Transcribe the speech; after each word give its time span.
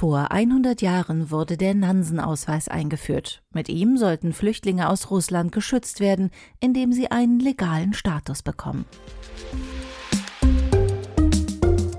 Vor 0.00 0.30
100 0.30 0.80
Jahren 0.80 1.30
wurde 1.30 1.58
der 1.58 1.74
Nansen-Ausweis 1.74 2.68
eingeführt. 2.68 3.42
Mit 3.52 3.68
ihm 3.68 3.98
sollten 3.98 4.32
Flüchtlinge 4.32 4.88
aus 4.88 5.10
Russland 5.10 5.52
geschützt 5.52 6.00
werden, 6.00 6.30
indem 6.58 6.90
sie 6.90 7.10
einen 7.10 7.38
legalen 7.38 7.92
Status 7.92 8.40
bekommen. 8.40 8.86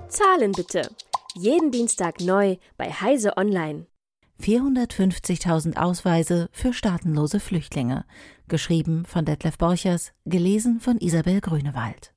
Zahlen 0.08 0.52
bitte. 0.54 0.90
Jeden 1.36 1.70
Dienstag 1.70 2.22
neu 2.22 2.58
bei 2.76 2.90
Heise 2.90 3.38
Online. 3.38 3.86
450.000 4.42 5.78
Ausweise 5.78 6.50
für 6.52 6.74
staatenlose 6.74 7.40
Flüchtlinge. 7.40 8.06
Geschrieben 8.48 9.06
von 9.06 9.26
Detlef 9.26 9.60
Borchers, 9.60 10.12
gelesen 10.26 10.80
von 10.80 10.98
Isabel 10.98 11.40
Grünewald. 11.40 12.16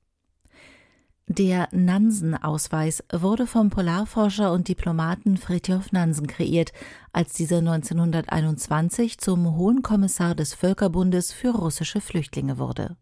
Der 1.27 1.69
Nansen-Ausweis 1.71 3.03
wurde 3.11 3.47
vom 3.47 3.71
Polarforscher 3.71 4.51
und 4.51 4.67
Diplomaten 4.67 5.37
Fridtjof 5.37 5.91
Nansen 5.91 6.27
kreiert, 6.27 6.71
als 7.13 7.33
dieser 7.33 7.57
1921 7.57 9.17
zum 9.17 9.55
Hohen 9.55 9.81
Kommissar 9.81 10.35
des 10.35 10.53
Völkerbundes 10.53 11.33
für 11.33 11.49
russische 11.49 11.99
Flüchtlinge 11.99 12.59
wurde. 12.59 12.95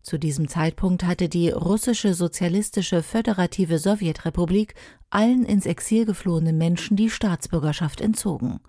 Zu 0.00 0.18
diesem 0.18 0.48
Zeitpunkt 0.48 1.04
hatte 1.04 1.28
die 1.28 1.50
russische 1.50 2.14
sozialistische 2.14 3.02
föderative 3.02 3.78
Sowjetrepublik 3.78 4.74
allen 5.10 5.44
ins 5.44 5.66
Exil 5.66 6.06
geflohenen 6.06 6.56
Menschen 6.56 6.96
die 6.96 7.10
Staatsbürgerschaft 7.10 8.00
entzogen. 8.00 8.60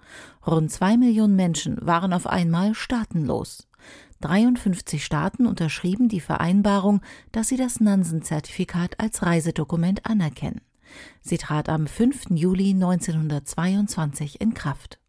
Rund 0.45 0.73
zwei 0.73 0.97
Millionen 0.97 1.37
Menschen 1.37 1.77
waren 1.79 2.11
auf 2.11 2.27
einmal 2.27 2.75
staatenlos. 2.75 3.69
53 4.21 5.03
Staaten 5.03 5.45
unterschrieben 5.45 6.09
die 6.09 6.19
Vereinbarung, 6.19 7.01
dass 7.31 7.47
sie 7.47 7.57
das 7.57 7.79
Nansen-Zertifikat 7.79 8.99
als 8.99 9.23
Reisedokument 9.23 10.05
anerkennen. 10.05 10.61
Sie 11.21 11.37
trat 11.37 11.69
am 11.69 11.87
5. 11.87 12.31
Juli 12.31 12.71
1922 12.71 14.41
in 14.41 14.53
Kraft. 14.53 14.99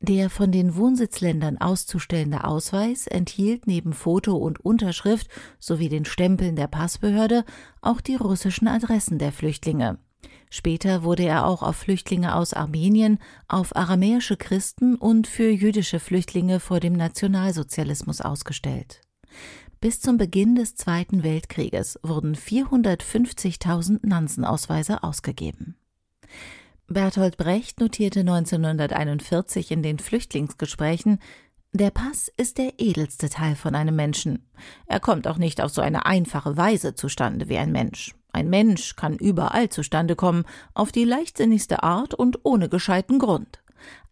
Der 0.00 0.30
von 0.30 0.52
den 0.52 0.76
Wohnsitzländern 0.76 1.58
auszustellende 1.58 2.44
Ausweis 2.44 3.08
enthielt 3.08 3.66
neben 3.66 3.92
Foto 3.92 4.36
und 4.36 4.60
Unterschrift 4.60 5.28
sowie 5.58 5.88
den 5.88 6.04
Stempeln 6.04 6.54
der 6.54 6.68
Passbehörde 6.68 7.44
auch 7.82 8.00
die 8.00 8.14
russischen 8.14 8.68
Adressen 8.68 9.18
der 9.18 9.32
Flüchtlinge. 9.32 9.98
Später 10.50 11.02
wurde 11.02 11.24
er 11.24 11.46
auch 11.46 11.62
auf 11.62 11.76
Flüchtlinge 11.76 12.34
aus 12.34 12.54
Armenien, 12.54 13.18
auf 13.48 13.76
aramäische 13.76 14.36
Christen 14.36 14.94
und 14.94 15.26
für 15.26 15.50
jüdische 15.50 16.00
Flüchtlinge 16.00 16.60
vor 16.60 16.80
dem 16.80 16.94
Nationalsozialismus 16.94 18.20
ausgestellt. 18.20 19.00
Bis 19.80 20.00
zum 20.00 20.16
Beginn 20.16 20.56
des 20.56 20.74
Zweiten 20.74 21.22
Weltkrieges 21.22 22.00
wurden 22.02 22.34
450.000 22.34 24.00
Nansen-Ausweise 24.02 25.02
ausgegeben. 25.04 25.76
Bertolt 26.88 27.36
Brecht 27.36 27.80
notierte 27.80 28.20
1941 28.20 29.70
in 29.70 29.82
den 29.82 29.98
Flüchtlingsgesprächen, 29.98 31.20
der 31.72 31.90
Pass 31.90 32.32
ist 32.38 32.56
der 32.56 32.72
edelste 32.78 33.28
Teil 33.28 33.54
von 33.54 33.74
einem 33.74 33.94
Menschen. 33.94 34.48
Er 34.86 35.00
kommt 35.00 35.28
auch 35.28 35.36
nicht 35.36 35.60
auf 35.60 35.70
so 35.70 35.82
eine 35.82 36.06
einfache 36.06 36.56
Weise 36.56 36.94
zustande 36.94 37.50
wie 37.50 37.58
ein 37.58 37.72
Mensch. 37.72 38.14
Ein 38.32 38.50
Mensch 38.50 38.96
kann 38.96 39.16
überall 39.16 39.68
zustande 39.68 40.16
kommen, 40.16 40.44
auf 40.74 40.92
die 40.92 41.04
leichtsinnigste 41.04 41.82
Art 41.82 42.14
und 42.14 42.44
ohne 42.44 42.68
gescheiten 42.68 43.18
Grund. 43.18 43.62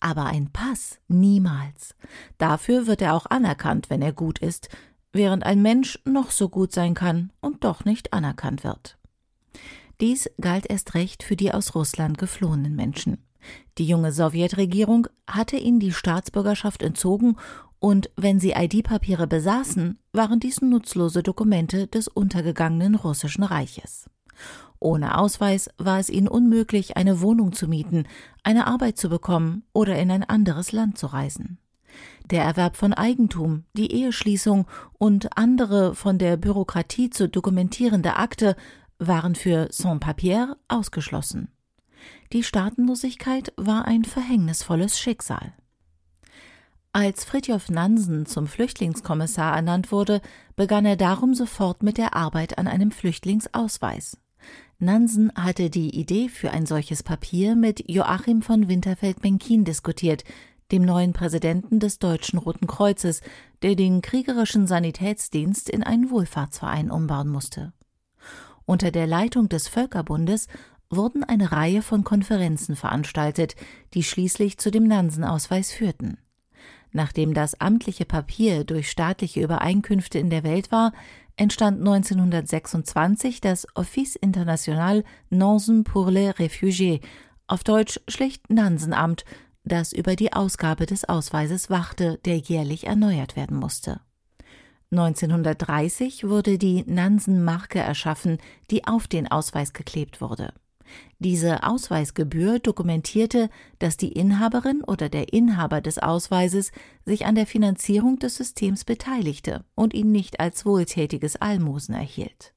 Aber 0.00 0.27
ein 0.27 0.50
Pass 0.53 0.98
niemals. 1.09 1.95
Dafür 2.39 2.87
wird 2.87 3.03
er 3.03 3.14
auch 3.14 3.27
anerkannt, 3.27 3.91
wenn 3.91 4.03
er 4.03 4.12
gut 4.12 4.39
ist, 4.39 4.69
während 5.12 5.44
ein 5.44 5.62
Mensch 5.62 5.98
noch 6.05 6.31
so 6.31 6.48
gut 6.48 6.72
sein 6.72 6.94
kann 6.94 7.33
und 7.41 7.64
doch 7.64 7.84
nicht 7.84 8.12
anerkannt 8.12 8.64
wird. 8.64 8.98
Dies 10.00 10.31
galt 10.41 10.69
erst 10.69 10.94
recht 10.94 11.22
für 11.22 11.37
die 11.37 11.53
aus 11.53 11.75
Russland 11.75 12.19
geflohenen 12.19 12.77
Menschen. 12.77 13.25
Die 13.78 13.86
junge 13.86 14.12
Sowjetregierung 14.12 15.06
hatte 15.27 15.56
ihnen 15.56 15.80
die 15.80 15.92
Staatsbürgerschaft 15.92 16.83
entzogen 16.83 17.36
und 17.78 18.11
wenn 18.16 18.41
sie 18.41 18.53
ID-Papiere 18.53 19.27
besaßen, 19.27 19.98
waren 20.12 20.41
dies 20.41 20.62
nutzlose 20.62 21.22
Dokumente 21.22 21.87
des 21.87 22.09
untergegangenen 22.09 22.94
russischen 22.94 23.44
Reiches. 23.44 24.09
Ohne 24.81 25.19
Ausweis 25.19 25.70
war 25.78 25.98
es 25.98 26.10
ihnen 26.10 26.28
unmöglich, 26.28 26.97
eine 26.97 27.20
Wohnung 27.20 27.53
zu 27.53 27.69
mieten, 27.69 28.04
eine 28.43 28.66
Arbeit 28.66 28.98
zu 28.98 29.09
bekommen 29.09 29.65
oder 29.72 29.99
in 29.99 30.10
ein 30.10 30.25
anderes 30.25 30.72
Land 30.72 30.99
zu 30.99 31.06
reisen. 31.06 31.59
Der 32.31 32.43
Erwerb 32.43 32.76
von 32.76 32.93
Eigentum, 32.93 33.65
die 33.72 33.93
Eheschließung 33.93 34.66
und 34.99 35.37
andere 35.38 35.94
von 35.94 36.19
der 36.19 36.37
Bürokratie 36.37 37.10
zu 37.10 37.28
dokumentierende 37.28 38.16
Akte 38.16 38.56
waren 38.99 39.34
für 39.34 39.69
Sans-Papier 39.70 40.56
ausgeschlossen. 40.69 41.49
Die 42.32 42.42
Staatenlosigkeit 42.42 43.52
war 43.56 43.86
ein 43.86 44.04
verhängnisvolles 44.04 44.98
Schicksal. 44.98 45.52
Als 46.92 47.24
Fridtjof 47.24 47.68
Nansen 47.68 48.24
zum 48.24 48.46
Flüchtlingskommissar 48.46 49.54
ernannt 49.54 49.92
wurde, 49.92 50.22
begann 50.56 50.86
er 50.86 50.96
darum 50.96 51.34
sofort 51.34 51.82
mit 51.82 51.98
der 51.98 52.14
Arbeit 52.16 52.56
an 52.56 52.66
einem 52.66 52.90
Flüchtlingsausweis. 52.90 54.16
Nansen 54.78 55.30
hatte 55.34 55.70
die 55.70 55.98
Idee 55.98 56.28
für 56.28 56.50
ein 56.50 56.66
solches 56.66 57.02
Papier 57.02 57.54
mit 57.54 57.84
Joachim 57.90 58.42
von 58.42 58.68
Winterfeld-Benkin 58.68 59.64
diskutiert, 59.64 60.24
dem 60.72 60.84
neuen 60.84 61.12
Präsidenten 61.12 61.80
des 61.80 61.98
Deutschen 61.98 62.38
Roten 62.38 62.66
Kreuzes, 62.66 63.20
der 63.62 63.76
den 63.76 64.02
kriegerischen 64.02 64.66
Sanitätsdienst 64.66 65.68
in 65.68 65.82
einen 65.82 66.10
Wohlfahrtsverein 66.10 66.90
umbauen 66.90 67.28
musste. 67.28 67.72
Unter 68.64 68.90
der 68.90 69.06
Leitung 69.06 69.48
des 69.48 69.68
Völkerbundes 69.68 70.48
wurden 70.91 71.24
eine 71.24 71.52
Reihe 71.52 71.82
von 71.82 72.04
Konferenzen 72.04 72.76
veranstaltet, 72.76 73.56
die 73.94 74.02
schließlich 74.02 74.58
zu 74.58 74.70
dem 74.70 74.84
Nansen-Ausweis 74.84 75.72
führten. 75.72 76.19
Nachdem 76.92 77.34
das 77.34 77.60
amtliche 77.60 78.04
Papier 78.04 78.64
durch 78.64 78.91
staatliche 78.91 79.42
Übereinkünfte 79.42 80.19
in 80.19 80.30
der 80.30 80.44
Welt 80.44 80.72
war, 80.72 80.92
entstand 81.36 81.78
1926 81.78 83.41
das 83.41 83.66
Office 83.75 84.16
International 84.16 85.04
Nansen 85.28 85.84
pour 85.84 86.10
les 86.10 86.32
Réfugiés, 86.34 87.00
auf 87.48 87.62
Deutsch 87.62 88.00
schlicht 88.08 88.50
Nansenamt, 88.50 89.25
das 89.62 89.92
über 89.92 90.16
die 90.16 90.32
Ausgabe 90.32 90.86
des 90.86 91.04
Ausweises 91.04 91.70
wachte, 91.70 92.19
der 92.25 92.38
jährlich 92.38 92.86
erneuert 92.86 93.36
werden 93.36 93.56
musste. 93.56 94.00
1930 94.92 96.28
wurde 96.28 96.58
die 96.58 96.84
Nansen-Marke 96.86 97.80
erschaffen, 97.80 98.38
die 98.70 98.86
auf 98.86 99.08
den 99.08 99.28
Ausweis 99.30 99.72
geklebt 99.72 100.20
wurde. 100.20 100.54
Diese 101.19 101.62
Ausweisgebühr 101.62 102.58
dokumentierte, 102.58 103.48
dass 103.78 103.97
die 103.97 104.12
Inhaberin 104.12 104.82
oder 104.82 105.08
der 105.08 105.32
Inhaber 105.32 105.80
des 105.80 105.98
Ausweises 105.98 106.72
sich 107.04 107.26
an 107.26 107.34
der 107.34 107.47
Finanzierung 107.47 108.19
des 108.19 108.36
Systems 108.36 108.84
beteiligte 108.84 109.64
und 109.75 109.94
ihn 109.94 110.12
nicht 110.12 110.41
als 110.41 110.66
wohltätiges 110.66 111.36
Almosen 111.36 111.94
erhielt. 111.94 112.52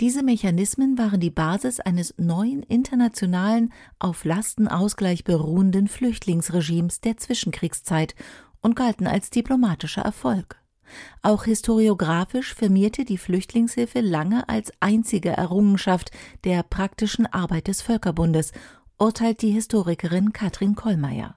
Diese 0.00 0.22
Mechanismen 0.22 0.98
waren 0.98 1.20
die 1.20 1.30
Basis 1.30 1.78
eines 1.78 2.14
neuen 2.16 2.62
internationalen, 2.62 3.72
auf 3.98 4.24
Lastenausgleich 4.24 5.22
beruhenden 5.22 5.86
Flüchtlingsregimes 5.86 7.00
der 7.00 7.18
Zwischenkriegszeit 7.18 8.14
und 8.62 8.74
galten 8.74 9.06
als 9.06 9.30
diplomatischer 9.30 10.02
Erfolg. 10.02 10.61
Auch 11.22 11.44
historiografisch 11.44 12.54
firmierte 12.54 13.04
die 13.04 13.18
Flüchtlingshilfe 13.18 14.00
lange 14.00 14.48
als 14.48 14.72
einzige 14.80 15.30
Errungenschaft 15.30 16.10
der 16.44 16.62
praktischen 16.62 17.26
Arbeit 17.26 17.68
des 17.68 17.82
Völkerbundes, 17.82 18.52
urteilt 18.98 19.42
die 19.42 19.50
Historikerin 19.50 20.32
Katrin 20.32 20.74
Kollmeier. 20.74 21.36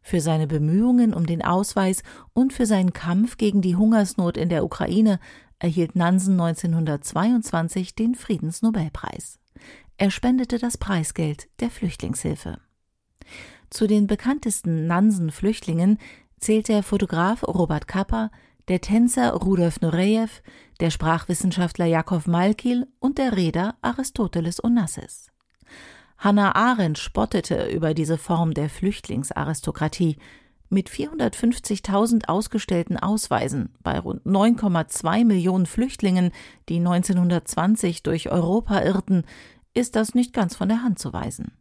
Für 0.00 0.20
seine 0.20 0.46
Bemühungen 0.46 1.12
um 1.12 1.26
den 1.26 1.42
Ausweis 1.42 2.02
und 2.32 2.52
für 2.52 2.66
seinen 2.66 2.92
Kampf 2.92 3.36
gegen 3.36 3.60
die 3.60 3.76
Hungersnot 3.76 4.36
in 4.36 4.48
der 4.48 4.64
Ukraine 4.64 5.20
erhielt 5.58 5.96
Nansen 5.96 6.40
1922 6.40 7.94
den 7.94 8.14
Friedensnobelpreis. 8.14 9.38
Er 9.96 10.10
spendete 10.10 10.58
das 10.58 10.78
Preisgeld 10.78 11.48
der 11.60 11.70
Flüchtlingshilfe. 11.70 12.58
Zu 13.70 13.86
den 13.86 14.06
bekanntesten 14.06 14.86
Nansen-Flüchtlingen 14.86 15.98
zählt 16.38 16.68
der 16.68 16.82
Fotograf 16.82 17.42
Robert 17.42 17.88
Kappa, 17.88 18.30
der 18.68 18.80
Tänzer 18.80 19.32
Rudolf 19.32 19.80
Nurejew, 19.80 20.28
der 20.80 20.90
Sprachwissenschaftler 20.90 21.86
Jakov 21.86 22.26
Malkil 22.26 22.86
und 23.00 23.18
der 23.18 23.36
Reeder 23.36 23.76
Aristoteles 23.82 24.62
Onassis. 24.62 25.28
Hannah 26.18 26.54
Arendt 26.54 26.98
spottete 26.98 27.68
über 27.68 27.94
diese 27.94 28.18
Form 28.18 28.52
der 28.52 28.68
Flüchtlingsaristokratie. 28.68 30.16
Mit 30.70 30.90
450.000 30.90 32.28
ausgestellten 32.28 32.98
Ausweisen 32.98 33.74
bei 33.82 33.98
rund 33.98 34.26
9,2 34.26 35.24
Millionen 35.24 35.64
Flüchtlingen, 35.64 36.30
die 36.68 36.76
1920 36.76 38.02
durch 38.02 38.30
Europa 38.30 38.82
irrten, 38.82 39.24
ist 39.72 39.96
das 39.96 40.14
nicht 40.14 40.34
ganz 40.34 40.56
von 40.56 40.68
der 40.68 40.82
Hand 40.82 40.98
zu 40.98 41.12
weisen. 41.12 41.52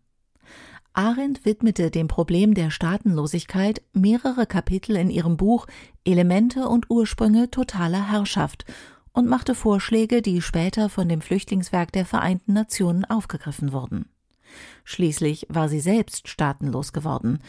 Arendt 0.97 1.45
widmete 1.45 1.91
dem 1.91 2.07
Problem 2.07 2.55
der 2.55 2.71
Staatenlosigkeit 2.71 3.83
mehrere 3.93 4.47
Kapitel 4.47 4.95
in 4.95 5.11
ihrem 5.11 5.37
Buch 5.37 5.67
Elemente 6.03 6.67
und 6.67 6.89
Ursprünge 6.89 7.51
totaler 7.51 8.09
Herrschaft 8.09 8.65
und 9.11 9.27
machte 9.27 9.53
Vorschläge, 9.53 10.23
die 10.23 10.41
später 10.41 10.89
von 10.89 11.07
dem 11.07 11.21
Flüchtlingswerk 11.21 11.91
der 11.91 12.03
Vereinten 12.03 12.53
Nationen 12.53 13.05
aufgegriffen 13.05 13.73
wurden. 13.73 14.09
Schließlich 14.85 15.45
war 15.49 15.69
sie 15.69 15.81
selbst 15.81 16.29
staatenlos 16.29 16.93
geworden. 16.93 17.43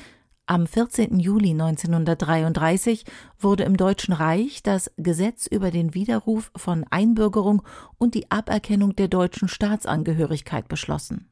Am 0.45 0.67
14. 0.67 1.19
Juli 1.19 1.53
1933 1.53 3.06
wurde 3.39 3.62
im 3.62 3.79
Deutschen 3.79 4.12
Reich 4.12 4.62
das 4.62 4.91
Gesetz 4.99 5.47
über 5.47 5.71
den 5.71 5.95
Widerruf 5.95 6.53
von 6.55 6.85
Einbürgerung 6.91 7.62
und 7.97 8.15
die 8.15 8.31
Aberkennung 8.31 8.95
der 8.95 9.09
deutschen 9.09 9.49
Staatsangehörigkeit 9.49 10.69
beschlossen. 10.69 11.31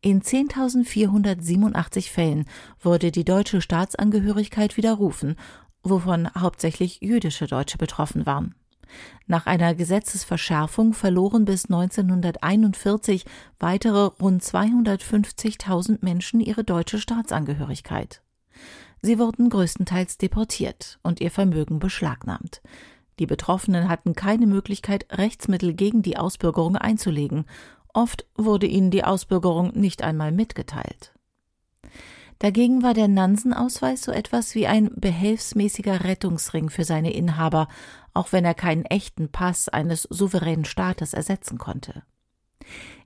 In 0.00 0.22
10.487 0.22 2.10
Fällen 2.10 2.44
wurde 2.80 3.10
die 3.10 3.24
deutsche 3.24 3.60
Staatsangehörigkeit 3.60 4.76
widerrufen, 4.76 5.36
wovon 5.82 6.28
hauptsächlich 6.34 7.00
jüdische 7.00 7.46
Deutsche 7.46 7.78
betroffen 7.78 8.26
waren. 8.26 8.54
Nach 9.26 9.46
einer 9.46 9.74
Gesetzesverschärfung 9.74 10.94
verloren 10.94 11.44
bis 11.44 11.66
1941 11.66 13.24
weitere 13.58 14.06
rund 14.20 14.42
250.000 14.42 15.98
Menschen 16.00 16.40
ihre 16.40 16.64
deutsche 16.64 16.98
Staatsangehörigkeit. 16.98 18.22
Sie 19.02 19.18
wurden 19.18 19.50
größtenteils 19.50 20.18
deportiert 20.18 20.98
und 21.02 21.20
ihr 21.20 21.30
Vermögen 21.30 21.78
beschlagnahmt. 21.78 22.62
Die 23.18 23.26
Betroffenen 23.26 23.88
hatten 23.88 24.14
keine 24.14 24.46
Möglichkeit, 24.46 25.06
Rechtsmittel 25.10 25.74
gegen 25.74 26.02
die 26.02 26.16
Ausbürgerung 26.16 26.76
einzulegen. 26.76 27.44
Oft 27.92 28.26
wurde 28.36 28.66
ihnen 28.66 28.90
die 28.90 29.04
Ausbürgerung 29.04 29.72
nicht 29.78 30.02
einmal 30.02 30.32
mitgeteilt. 30.32 31.12
Dagegen 32.38 32.82
war 32.84 32.94
der 32.94 33.08
Nansen-Ausweis 33.08 34.02
so 34.02 34.12
etwas 34.12 34.54
wie 34.54 34.68
ein 34.68 34.90
behelfsmäßiger 34.94 36.04
Rettungsring 36.04 36.70
für 36.70 36.84
seine 36.84 37.12
Inhaber, 37.12 37.66
auch 38.14 38.32
wenn 38.32 38.44
er 38.44 38.54
keinen 38.54 38.84
echten 38.84 39.30
Pass 39.30 39.68
eines 39.68 40.02
souveränen 40.02 40.64
Staates 40.64 41.14
ersetzen 41.14 41.58
konnte. 41.58 42.04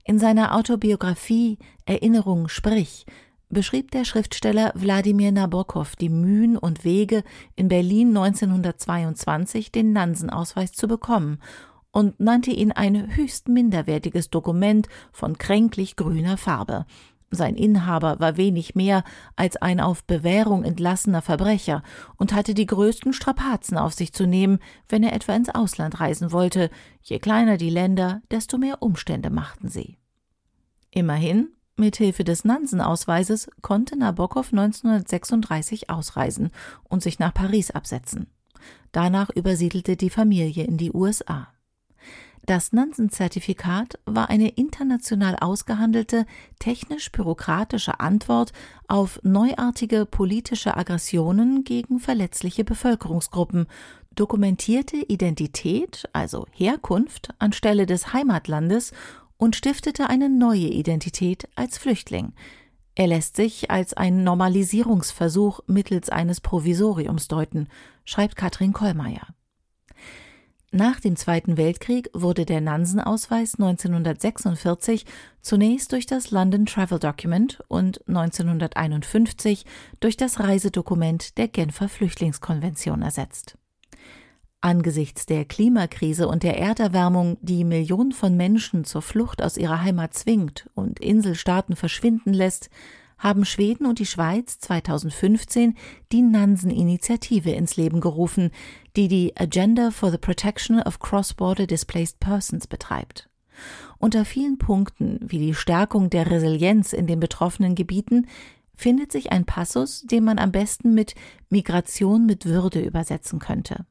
In 0.03 0.19
seiner 0.19 0.55
Autobiografie 0.55 1.57
Erinnerung 1.85 2.47
sprich 2.47 3.05
beschrieb 3.49 3.91
der 3.91 4.03
Schriftsteller 4.03 4.71
Wladimir 4.75 5.31
Nabokov 5.31 5.95
die 5.95 6.09
Mühen 6.09 6.57
und 6.57 6.83
Wege, 6.83 7.23
in 7.55 7.69
Berlin 7.69 8.09
1922 8.09 9.71
den 9.71 9.93
Nansen-Ausweis 9.93 10.73
zu 10.73 10.87
bekommen 10.87 11.39
und 11.93 12.19
nannte 12.19 12.51
ihn 12.51 12.73
ein 12.73 13.15
höchst 13.15 13.47
minderwertiges 13.47 14.29
Dokument 14.29 14.89
von 15.13 15.37
kränklich 15.37 15.95
grüner 15.95 16.35
Farbe, 16.35 16.85
sein 17.35 17.55
Inhaber 17.55 18.19
war 18.19 18.37
wenig 18.37 18.75
mehr 18.75 19.03
als 19.35 19.57
ein 19.57 19.79
auf 19.79 20.03
Bewährung 20.03 20.63
entlassener 20.63 21.23
Verbrecher 21.23 21.81
und 22.15 22.33
hatte 22.33 22.53
die 22.53 22.67
größten 22.67 23.11
Strapazen 23.11 23.77
auf 23.77 23.93
sich 23.93 24.13
zu 24.13 24.27
nehmen, 24.27 24.59
wenn 24.87 25.01
er 25.01 25.13
etwa 25.13 25.33
ins 25.33 25.49
Ausland 25.49 25.99
reisen 25.99 26.31
wollte. 26.31 26.69
Je 27.01 27.17
kleiner 27.17 27.57
die 27.57 27.71
Länder, 27.71 28.21
desto 28.29 28.59
mehr 28.59 28.83
Umstände 28.83 29.31
machten 29.31 29.67
sie. 29.67 29.97
Immerhin, 30.91 31.49
mit 31.75 31.95
Hilfe 31.95 32.23
des 32.23 32.45
Nansen-Ausweises 32.45 33.49
konnte 33.63 33.97
Nabokov 33.97 34.51
1936 34.51 35.89
ausreisen 35.89 36.51
und 36.83 37.01
sich 37.01 37.17
nach 37.17 37.33
Paris 37.33 37.71
absetzen. 37.71 38.27
Danach 38.91 39.31
übersiedelte 39.31 39.97
die 39.97 40.11
Familie 40.11 40.65
in 40.65 40.77
die 40.77 40.91
USA. 40.91 41.52
Das 42.45 42.73
Nansen-Zertifikat 42.73 43.99
war 44.05 44.29
eine 44.29 44.49
international 44.49 45.37
ausgehandelte, 45.39 46.25
technisch-bürokratische 46.59 48.01
Antwort 48.01 48.51
auf 48.89 49.21
neuartige 49.23 50.05
politische 50.05 50.75
Aggressionen 50.75 51.63
gegen 51.63 51.99
verletzliche 51.99 52.65
Bevölkerungsgruppen, 52.65 53.67
dokumentierte 54.13 54.97
Identität, 54.97 56.09
also 56.11 56.45
Herkunft, 56.51 57.29
anstelle 57.39 57.85
des 57.85 58.11
Heimatlandes 58.11 58.91
und 59.37 59.55
stiftete 59.55 60.09
eine 60.09 60.27
neue 60.27 60.67
Identität 60.67 61.47
als 61.55 61.77
Flüchtling. 61.77 62.33
Er 62.95 63.07
lässt 63.07 63.37
sich 63.37 63.71
als 63.71 63.93
ein 63.93 64.25
Normalisierungsversuch 64.25 65.61
mittels 65.67 66.09
eines 66.09 66.41
Provisoriums 66.41 67.29
deuten, 67.29 67.69
schreibt 68.03 68.35
Katrin 68.35 68.73
Kollmeier. 68.73 69.27
Nach 70.75 70.99
dem 70.99 71.15
Zweiten 71.15 71.55
Weltkrieg 71.55 72.09
wurde 72.13 72.45
der 72.45 72.59
Nansen-Ausweis 72.59 73.59
1946 73.59 75.05
zunächst 75.39 75.91
durch 75.91 76.07
das 76.07 76.31
London 76.31 76.65
Travel 76.65 76.97
Document 76.97 77.59
und 77.67 78.01
1951 78.07 79.65
durch 79.99 80.17
das 80.17 80.39
Reisedokument 80.39 81.37
der 81.37 81.47
Genfer 81.47 81.89
Flüchtlingskonvention 81.89 83.03
ersetzt. 83.03 83.55
Angesichts 84.61 85.27
der 85.27 85.45
Klimakrise 85.45 86.27
und 86.27 86.41
der 86.41 86.57
Erderwärmung, 86.57 87.37
die 87.41 87.65
Millionen 87.65 88.11
von 88.11 88.35
Menschen 88.35 88.83
zur 88.83 89.03
Flucht 89.03 89.43
aus 89.43 89.57
ihrer 89.57 89.83
Heimat 89.83 90.15
zwingt 90.15 90.71
und 90.73 90.99
Inselstaaten 90.99 91.75
verschwinden 91.75 92.33
lässt, 92.33 92.71
haben 93.23 93.45
Schweden 93.45 93.85
und 93.85 93.99
die 93.99 94.05
Schweiz 94.05 94.59
2015 94.59 95.75
die 96.11 96.21
Nansen-Initiative 96.21 97.51
ins 97.51 97.77
Leben 97.77 98.01
gerufen, 98.01 98.51
die 98.97 99.07
die 99.07 99.35
Agenda 99.37 99.91
for 99.91 100.11
the 100.11 100.17
Protection 100.17 100.81
of 100.81 100.99
Cross-Border 100.99 101.65
Displaced 101.65 102.19
Persons 102.19 102.67
betreibt. 102.67 103.29
Unter 103.97 104.25
vielen 104.25 104.57
Punkten 104.57 105.19
wie 105.21 105.39
die 105.39 105.53
Stärkung 105.53 106.09
der 106.09 106.29
Resilienz 106.29 106.91
in 106.91 107.07
den 107.07 107.21
betroffenen 107.21 107.75
Gebieten 107.75 108.27
findet 108.75 109.11
sich 109.11 109.31
ein 109.31 109.45
Passus, 109.45 110.01
den 110.01 110.25
man 110.25 110.37
am 110.37 110.51
besten 110.51 110.93
mit 110.93 111.15
Migration 111.49 112.25
mit 112.25 112.45
Würde 112.45 112.81
übersetzen 112.81 113.39
könnte. 113.39 113.85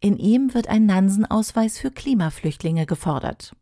In 0.00 0.16
ihm 0.16 0.54
wird 0.54 0.68
ein 0.68 0.86
Nansen-Ausweis 0.86 1.78
für 1.78 1.90
Klimaflüchtlinge 1.90 2.86
gefordert. 2.86 3.54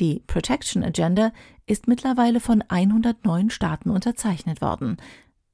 Die 0.00 0.22
Protection 0.26 0.82
Agenda 0.82 1.30
ist 1.66 1.86
mittlerweile 1.86 2.40
von 2.40 2.64
109 2.66 3.50
Staaten 3.50 3.90
unterzeichnet 3.90 4.62
worden. 4.62 4.96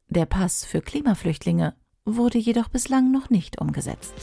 Der 0.08 0.24
Pass 0.24 0.64
für 0.64 0.80
Klimaflüchtlinge 0.80 1.74
wurde 2.04 2.38
jedoch 2.38 2.68
bislang 2.68 3.10
noch 3.10 3.28
nicht 3.28 3.60
umgesetzt. 3.60 4.14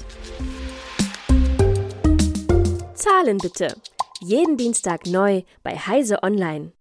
Zahlen 2.94 3.38
bitte. 3.38 3.76
Jeden 4.22 4.56
Dienstag 4.56 5.08
neu 5.08 5.42
bei 5.62 5.76
Heise 5.76 6.24
Online. 6.24 6.72